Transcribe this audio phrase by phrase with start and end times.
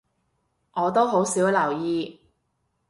[0.71, 2.19] 我都好少留意